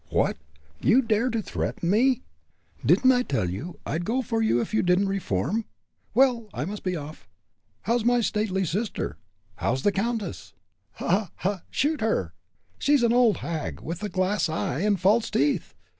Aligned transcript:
"What! 0.09 0.39
you 0.79 1.03
dare 1.03 1.29
to 1.29 1.43
threaten 1.43 1.87
me?" 1.91 2.23
"Didn't 2.83 3.11
I 3.11 3.21
tell 3.21 3.47
you 3.47 3.77
I'd 3.85 4.03
go 4.03 4.23
for 4.23 4.41
you 4.41 4.59
if 4.59 4.73
you 4.73 4.81
didn't 4.81 5.09
reform? 5.09 5.65
Well, 6.15 6.49
I 6.55 6.65
must 6.65 6.81
be 6.81 6.95
off. 6.95 7.29
How's 7.83 8.03
my 8.03 8.21
stately 8.21 8.65
sister? 8.65 9.19
How's 9.57 9.83
the 9.83 9.91
countess? 9.91 10.55
Ha! 10.93 11.07
ha! 11.07 11.31
ha! 11.35 11.63
shoot 11.69 12.01
her. 12.01 12.33
She's 12.79 13.03
an 13.03 13.13
old 13.13 13.37
hag, 13.45 13.79
with 13.81 14.01
a 14.01 14.09
glass 14.09 14.49
eye 14.49 14.79
and 14.79 14.99
false 14.99 15.29
teeth. 15.29 15.75